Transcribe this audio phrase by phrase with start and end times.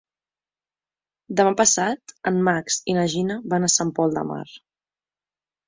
[1.41, 4.43] Demà passat en Max i na Gina van a Sant Pol de Mar.